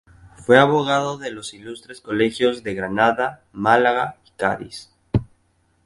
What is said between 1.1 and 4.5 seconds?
de los ilustres colegios de Granada, Málaga y